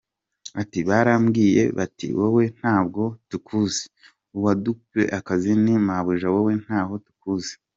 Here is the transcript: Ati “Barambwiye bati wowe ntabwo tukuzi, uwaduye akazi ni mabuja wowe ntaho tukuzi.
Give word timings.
Ati 0.61 0.79
“Barambwiye 0.89 1.63
bati 1.77 2.07
wowe 2.17 2.43
ntabwo 2.59 3.03
tukuzi, 3.29 3.83
uwaduye 4.37 5.03
akazi 5.17 5.51
ni 5.63 5.73
mabuja 5.87 6.27
wowe 6.33 6.53
ntaho 6.63 6.93
tukuzi. 7.07 7.53